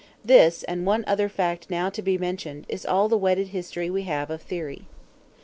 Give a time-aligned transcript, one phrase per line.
[0.25, 4.01] This, and one other fact now to be mentioned, is all the wedded history we
[4.01, 4.85] have of Thyri.